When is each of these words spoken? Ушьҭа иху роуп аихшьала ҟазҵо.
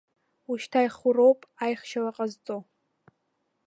Ушьҭа 0.49 0.79
иху 0.87 1.11
роуп 1.15 1.39
аихшьала 1.63 2.11
ҟазҵо. 2.15 2.57